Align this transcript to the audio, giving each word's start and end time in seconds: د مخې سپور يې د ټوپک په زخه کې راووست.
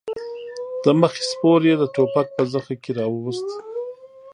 د 0.83 0.85
مخې 0.99 1.23
سپور 1.31 1.61
يې 1.69 1.75
د 1.79 1.83
ټوپک 1.95 2.27
په 2.35 2.43
زخه 2.53 2.73
کې 2.81 2.91
راووست. 2.99 3.47